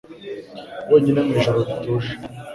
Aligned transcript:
Wenyine, 0.89 1.19
mu 1.25 1.31
ijoro 1.39 1.59
rituje, 1.69 2.11